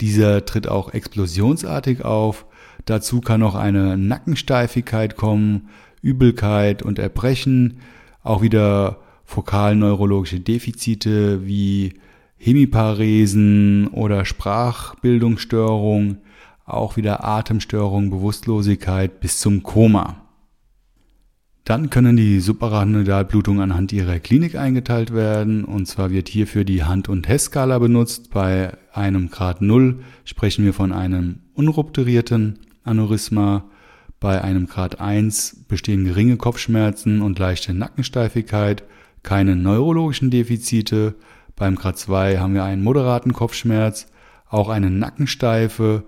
[0.00, 2.44] Dieser tritt auch explosionsartig auf.
[2.86, 5.68] Dazu kann noch eine Nackensteifigkeit kommen,
[6.02, 7.78] Übelkeit und Erbrechen,
[8.24, 11.94] auch wieder fokalneurologische Defizite wie
[12.38, 16.18] Hemiparesen oder Sprachbildungsstörung,
[16.64, 20.22] auch wieder Atemstörung, Bewusstlosigkeit bis zum Koma.
[21.64, 25.64] Dann können die Subarachnoidalblutungen anhand ihrer Klinik eingeteilt werden.
[25.64, 28.30] Und zwar wird hierfür die Hand- und Hess-Skala benutzt.
[28.30, 33.64] Bei einem Grad 0 sprechen wir von einem unrupturierten Aneurysma.
[34.20, 38.84] Bei einem Grad 1 bestehen geringe Kopfschmerzen und leichte Nackensteifigkeit
[39.26, 41.16] keine neurologischen Defizite.
[41.56, 44.06] Beim Grad 2 haben wir einen moderaten Kopfschmerz,
[44.48, 46.04] auch eine Nackensteife,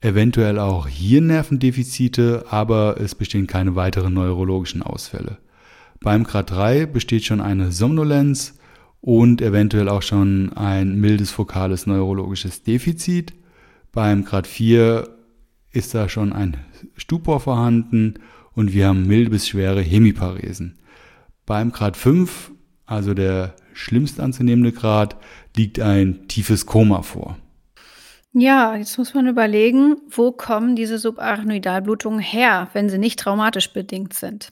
[0.00, 5.38] eventuell auch Hirnnervendefizite, aber es bestehen keine weiteren neurologischen Ausfälle.
[6.00, 8.58] Beim Grad 3 besteht schon eine Somnolenz
[9.02, 13.34] und eventuell auch schon ein mildes fokales neurologisches Defizit.
[13.92, 15.08] Beim Grad 4
[15.72, 16.56] ist da schon ein
[16.96, 18.14] Stupor vorhanden
[18.52, 20.78] und wir haben milde bis schwere Hemiparesen.
[21.46, 22.50] Beim Grad 5,
[22.86, 25.16] also der schlimmst anzunehmende Grad,
[25.56, 27.38] liegt ein tiefes Koma vor.
[28.32, 34.12] Ja, jetzt muss man überlegen, wo kommen diese Subarachnoidalblutungen her, wenn sie nicht traumatisch bedingt
[34.12, 34.50] sind.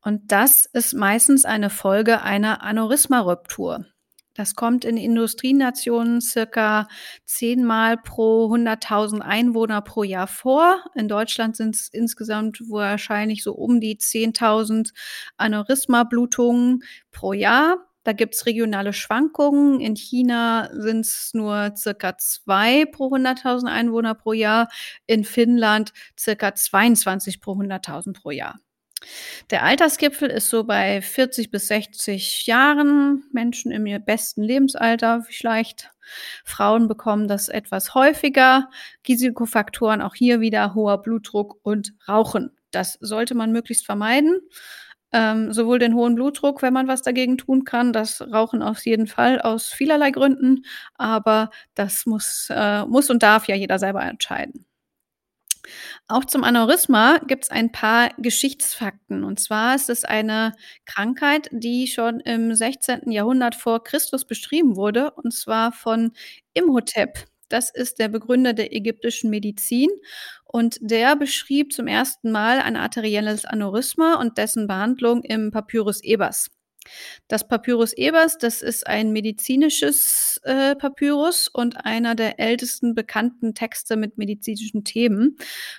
[0.00, 3.86] Und das ist meistens eine Folge einer Aneurysma-Ruptur.
[4.34, 6.88] Das kommt in Industrienationen circa
[7.24, 10.82] zehnmal pro 100.000 Einwohner pro Jahr vor.
[10.94, 14.92] In Deutschland sind es insgesamt wahrscheinlich so um die 10.000
[15.36, 17.86] Aneurysma-Blutungen pro Jahr.
[18.04, 19.80] Da gibt's regionale Schwankungen.
[19.80, 24.68] In China sind es nur circa zwei pro 100.000 Einwohner pro Jahr.
[25.06, 28.58] In Finnland circa 22 pro 100.000 pro Jahr.
[29.50, 35.90] Der Altersgipfel ist so bei 40 bis 60 Jahren, Menschen im besten Lebensalter vielleicht.
[36.44, 38.68] Frauen bekommen das etwas häufiger.
[39.06, 42.50] Risikofaktoren auch hier wieder hoher Blutdruck und Rauchen.
[42.70, 44.40] Das sollte man möglichst vermeiden.
[45.14, 49.06] Ähm, sowohl den hohen Blutdruck, wenn man was dagegen tun kann, das Rauchen auf jeden
[49.06, 54.64] Fall aus vielerlei Gründen, aber das muss, äh, muss und darf ja jeder selber entscheiden.
[56.08, 59.24] Auch zum Aneurysma gibt es ein paar Geschichtsfakten.
[59.24, 60.52] Und zwar ist es eine
[60.86, 63.10] Krankheit, die schon im 16.
[63.10, 66.12] Jahrhundert vor Christus beschrieben wurde, und zwar von
[66.54, 67.26] Imhotep.
[67.48, 69.90] Das ist der Begründer der ägyptischen Medizin
[70.44, 76.50] und der beschrieb zum ersten Mal ein arterielles Aneurysma und dessen Behandlung im Papyrus Ebers.
[77.28, 83.96] Das Papyrus Ebers, das ist ein medizinisches äh, Papyrus und einer der ältesten bekannten Texte
[83.96, 85.36] mit medizinischen Themen,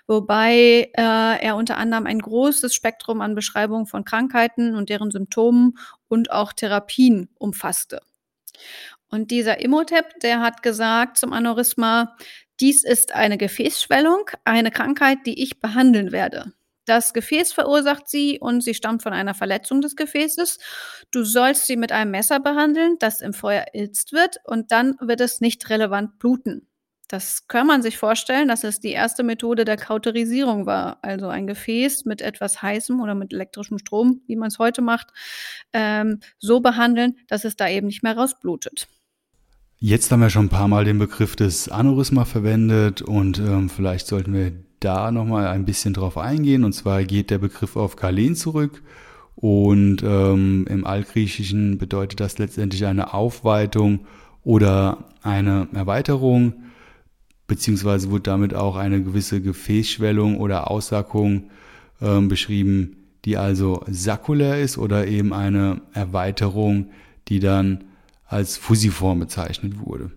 [0.08, 5.78] wobei äh, er unter anderem ein großes Spektrum an Beschreibungen von Krankheiten und deren Symptomen
[6.08, 8.02] und auch Therapien umfasste.
[9.10, 12.16] Und dieser Imhotep, der hat gesagt zum Aneurysma,
[12.60, 16.54] dies ist eine Gefäßschwellung, eine Krankheit, die ich behandeln werde.
[16.86, 20.60] Das Gefäß verursacht sie und sie stammt von einer Verletzung des Gefäßes.
[21.12, 25.22] Du sollst sie mit einem Messer behandeln, das im Feuer erhitzt wird und dann wird
[25.22, 26.68] es nicht relevant bluten.
[27.08, 30.98] Das kann man sich vorstellen, dass es die erste Methode der Kauterisierung war.
[31.04, 35.10] Also ein Gefäß mit etwas heißem oder mit elektrischem Strom, wie man es heute macht,
[35.74, 38.88] ähm, so behandeln, dass es da eben nicht mehr rausblutet.
[39.78, 44.08] Jetzt haben wir schon ein paar Mal den Begriff des Aneurysma verwendet und ähm, vielleicht
[44.08, 46.64] sollten wir da nochmal ein bisschen drauf eingehen.
[46.64, 48.82] Und zwar geht der Begriff auf Galen zurück.
[49.36, 54.02] Und ähm, im Altgriechischen bedeutet das letztendlich eine Aufweitung
[54.44, 56.54] oder eine Erweiterung,
[57.48, 61.50] beziehungsweise wird damit auch eine gewisse Gefäßschwellung oder Aussackung
[62.02, 66.88] ähm, beschrieben, die also sakulär ist oder eben eine Erweiterung,
[67.28, 67.86] die dann
[68.26, 70.12] als fusiform bezeichnet wurde.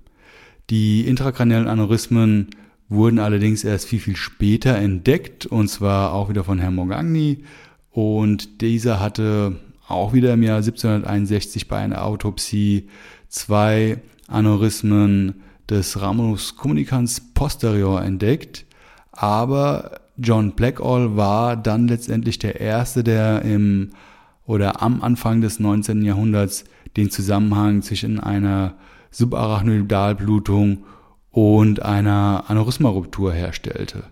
[0.70, 2.48] Die intrakraniellen Aneurysmen
[2.88, 7.44] wurden allerdings erst viel, viel später entdeckt, und zwar auch wieder von Herrn Morgagni.
[7.90, 9.56] Und dieser hatte
[9.88, 12.88] auch wieder im Jahr 1761 bei einer Autopsie
[13.28, 18.66] zwei Aneurysmen des Ramus communicans posterior entdeckt.
[19.12, 23.90] Aber John Blackall war dann letztendlich der Erste, der im
[24.46, 26.02] oder am Anfang des 19.
[26.02, 26.64] Jahrhunderts
[26.96, 28.74] den Zusammenhang zwischen einer
[29.10, 30.84] Subarachnoidalblutung
[31.36, 34.04] und einer Aneurysmaruptur herstellte.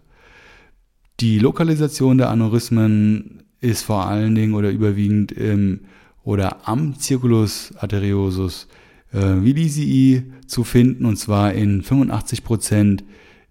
[1.20, 5.87] Die Lokalisation der Aneurysmen ist vor allen Dingen oder überwiegend im
[6.22, 8.68] oder am Circulus arteriosus
[9.10, 13.04] äh, villicii zu finden und zwar in 85 Prozent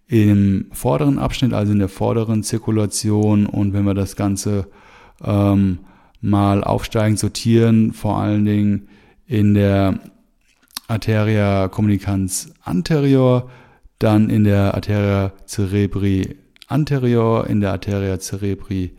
[0.05, 4.67] im vorderen Abschnitt, also in der vorderen Zirkulation und wenn wir das Ganze
[5.23, 5.79] ähm,
[6.21, 8.87] mal aufsteigend sortieren, vor allen Dingen
[9.25, 9.99] in der
[10.87, 13.49] Arteria communicans anterior,
[14.03, 16.35] dann in der Arteria cerebri
[16.67, 18.91] anterior, in der Arteria cerebri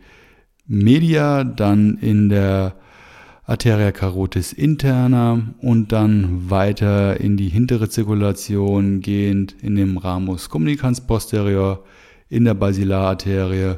[0.65, 2.75] media, dann in der
[3.43, 11.01] Arteria carotis interna und dann weiter in die hintere Zirkulation gehend in dem Ramus communicans
[11.05, 11.83] posterior,
[12.27, 13.75] in der Basilararterie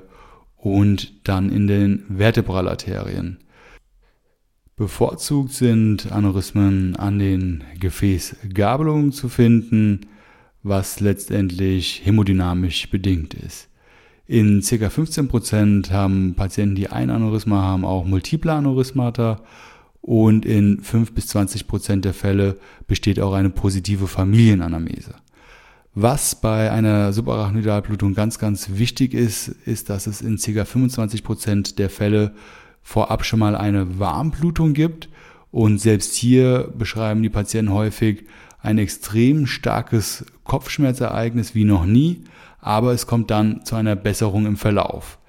[0.55, 3.39] und dann in den Vertebralarterien.
[4.77, 10.01] Bevorzugt sind Aneurysmen an den Gefäßgabelungen zu finden,
[10.67, 13.69] was letztendlich hämodynamisch bedingt ist.
[14.25, 14.87] In ca.
[14.87, 19.41] 15% haben Patienten, die ein Aneurysma haben, auch multiple Aneurysmata
[20.01, 22.57] und in 5 bis 20% der Fälle
[22.87, 25.15] besteht auch eine positive Familienanamnese.
[25.95, 30.63] Was bei einer Subarachnoidalblutung ganz, ganz wichtig ist, ist, dass es in ca.
[30.63, 32.33] 25 Prozent der Fälle
[32.83, 35.09] vorab schon mal eine Warmblutung gibt.
[35.51, 38.25] Und selbst hier beschreiben die Patienten häufig
[38.67, 42.23] ein extrem starkes Kopfschmerzereignis wie noch nie,
[42.59, 45.19] aber es kommt dann zu einer Besserung im Verlauf.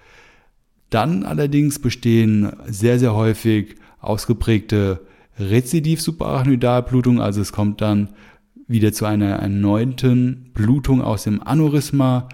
[0.90, 5.06] Dann allerdings bestehen sehr, sehr häufig ausgeprägte
[5.38, 8.08] Rezidiv-Subarachnoidalblutung, also es kommt dann
[8.66, 12.28] wieder zu einer erneuten Blutung aus dem Aneurysma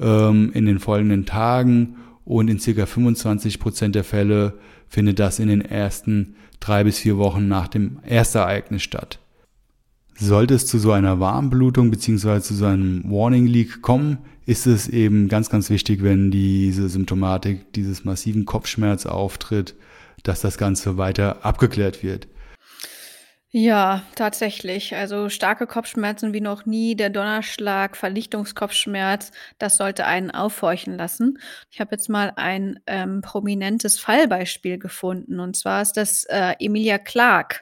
[0.00, 2.84] ähm, in den folgenden Tagen und in ca.
[2.84, 4.54] 25 Prozent der Fälle
[4.88, 9.20] findet das in den ersten drei bis vier Wochen nach dem Erstereignis statt.
[10.20, 12.40] Sollte es zu so einer Warmblutung bzw.
[12.40, 17.72] zu so einem Warning Leak kommen, ist es eben ganz, ganz wichtig, wenn diese Symptomatik
[17.74, 19.76] dieses massiven Kopfschmerz auftritt,
[20.24, 22.26] dass das Ganze weiter abgeklärt wird.
[23.50, 24.94] Ja, tatsächlich.
[24.94, 31.38] Also starke Kopfschmerzen wie noch nie, der Donnerschlag, Verlichtungskopfschmerz, das sollte einen aufhorchen lassen.
[31.70, 35.40] Ich habe jetzt mal ein ähm, prominentes Fallbeispiel gefunden.
[35.40, 37.60] Und zwar ist das äh, Emilia Clarke.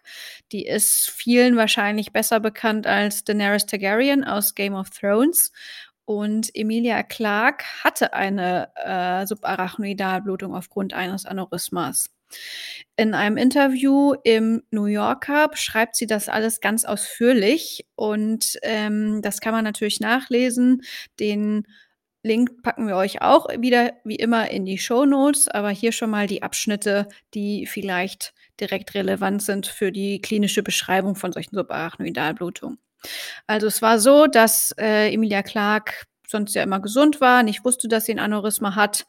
[0.50, 5.52] Die ist vielen wahrscheinlich besser bekannt als Daenerys Targaryen aus Game of Thrones.
[6.04, 12.15] Und Emilia Clarke hatte eine äh, Subarachnoidalblutung aufgrund eines Aneurysmas.
[12.96, 19.40] In einem Interview im New Yorker beschreibt sie das alles ganz ausführlich und ähm, das
[19.40, 20.82] kann man natürlich nachlesen.
[21.20, 21.66] Den
[22.22, 26.10] Link packen wir euch auch wieder wie immer in die Show Notes, aber hier schon
[26.10, 32.78] mal die Abschnitte, die vielleicht direkt relevant sind für die klinische Beschreibung von solchen Subarachnoidalblutungen.
[33.46, 37.88] Also es war so, dass äh, Emilia Clark sonst ja immer gesund war, nicht wusste,
[37.88, 39.06] dass sie ein Aneurysma hat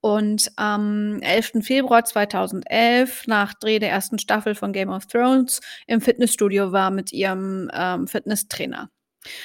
[0.00, 1.62] und am 11.
[1.62, 7.12] Februar 2011, nach Dreh der ersten Staffel von Game of Thrones, im Fitnessstudio war mit
[7.12, 8.90] ihrem ähm, Fitnesstrainer.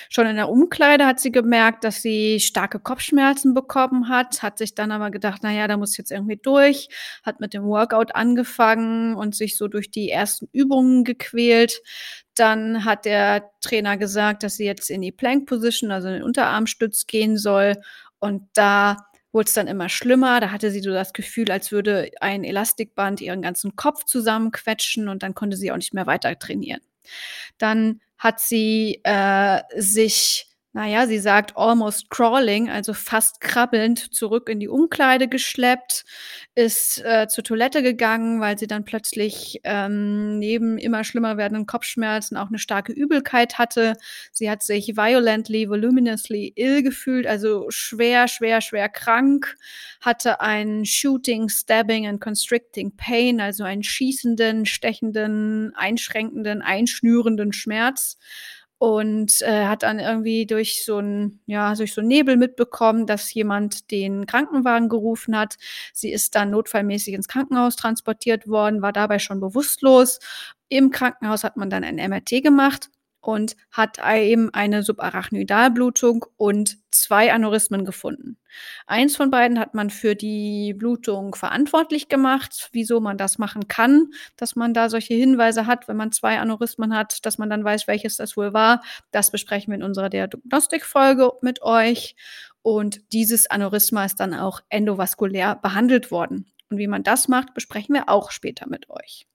[0.09, 4.73] Schon in der Umkleide hat sie gemerkt, dass sie starke Kopfschmerzen bekommen hat, hat sich
[4.73, 6.87] dann aber gedacht, na ja, da muss ich jetzt irgendwie durch,
[7.23, 11.81] hat mit dem Workout angefangen und sich so durch die ersten Übungen gequält.
[12.35, 16.23] Dann hat der Trainer gesagt, dass sie jetzt in die Plank Position, also in den
[16.23, 17.75] Unterarmstütz gehen soll
[18.19, 18.95] und da
[19.35, 20.39] wurde es dann immer schlimmer.
[20.39, 25.21] Da hatte sie so das Gefühl, als würde ein Elastikband ihren ganzen Kopf zusammenquetschen und
[25.23, 26.81] dann konnte sie auch nicht mehr weiter trainieren.
[27.57, 34.59] Dann hat sie äh, sich naja, sie sagt almost crawling, also fast krabbelnd zurück in
[34.59, 36.03] die Umkleide geschleppt,
[36.53, 42.35] ist äh, zur Toilette gegangen, weil sie dann plötzlich ähm, neben immer schlimmer werdenden Kopfschmerzen
[42.35, 43.93] auch eine starke Übelkeit hatte.
[44.33, 49.55] Sie hat sich violently, voluminously ill gefühlt, also schwer, schwer, schwer krank,
[50.01, 58.17] hatte einen shooting, stabbing and constricting pain, also einen schießenden, stechenden, einschränkenden, einschnürenden Schmerz
[58.85, 63.33] und äh, hat dann irgendwie durch so ein ja durch so einen Nebel mitbekommen, dass
[63.33, 65.55] jemand den Krankenwagen gerufen hat.
[65.91, 70.19] Sie ist dann notfallmäßig ins Krankenhaus transportiert worden, war dabei schon bewusstlos.
[70.69, 72.89] Im Krankenhaus hat man dann ein MRT gemacht
[73.27, 78.37] und hat eben eine Subarachnoidalblutung und zwei Aneurysmen gefunden.
[78.87, 84.11] Eins von beiden hat man für die Blutung verantwortlich gemacht, wieso man das machen kann,
[84.37, 87.87] dass man da solche Hinweise hat, wenn man zwei Aneurysmen hat, dass man dann weiß,
[87.87, 88.81] welches das wohl war.
[89.11, 92.15] Das besprechen wir in unserer Diagnostikfolge mit euch.
[92.61, 96.51] Und dieses Aneurysma ist dann auch endovaskulär behandelt worden.
[96.69, 99.27] Und wie man das macht, besprechen wir auch später mit euch.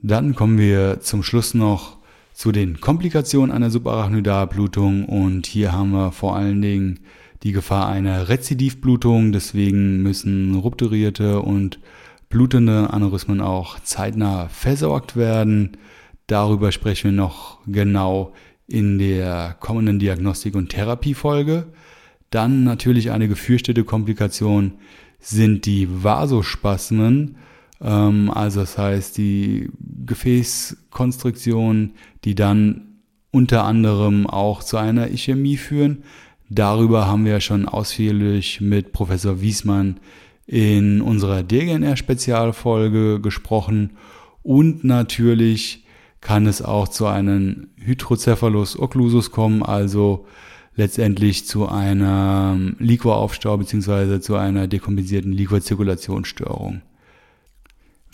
[0.00, 1.95] Dann kommen wir zum Schluss noch
[2.36, 7.00] zu den Komplikationen einer Subarachnoidalblutung und hier haben wir vor allen Dingen
[7.42, 11.80] die Gefahr einer Rezidivblutung, deswegen müssen rupturierte und
[12.28, 15.78] blutende Aneurysmen auch zeitnah versorgt werden.
[16.26, 18.34] Darüber sprechen wir noch genau
[18.66, 21.68] in der kommenden Diagnostik- und Therapiefolge.
[22.28, 24.74] Dann natürlich eine gefürchtete Komplikation
[25.20, 27.38] sind die Vasospasmen.
[27.80, 29.70] Ähm, also das heißt die
[30.06, 31.92] Gefäßkonstriktion,
[32.24, 33.00] die dann
[33.30, 36.04] unter anderem auch zu einer Ischämie führen.
[36.48, 39.98] Darüber haben wir ja schon ausführlich mit Professor Wiesmann
[40.46, 43.90] in unserer DGNR-Spezialfolge gesprochen.
[44.42, 45.84] Und natürlich
[46.20, 50.26] kann es auch zu einem Hydrocephalus occlusus kommen, also
[50.76, 54.20] letztendlich zu einem Liquoraufstau bzw.
[54.20, 56.82] zu einer dekompensierten Liquorzirkulationsstörung.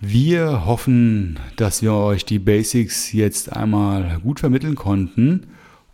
[0.04, 5.46] Wir hoffen, dass wir euch die Basics jetzt einmal gut vermitteln konnten